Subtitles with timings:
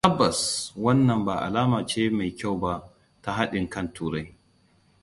[0.05, 2.89] "Tabbas, wannan ba alama ce mai kyau ba
[3.21, 4.35] ta hadin kan Turai."""